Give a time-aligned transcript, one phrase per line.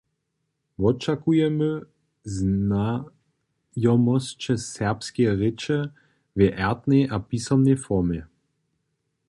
[0.81, 1.69] Wočakujemy
[2.37, 5.77] znajomosće serbskeje rěče
[6.37, 6.39] w
[6.69, 8.23] ertnej a pisomnej formje.